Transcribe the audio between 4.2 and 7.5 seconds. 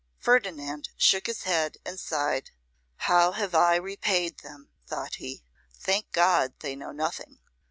them,' thought he. 'Thank God, they know nothing.